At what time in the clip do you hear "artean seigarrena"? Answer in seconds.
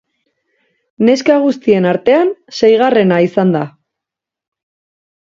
1.91-3.23